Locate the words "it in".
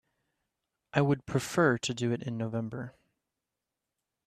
2.11-2.35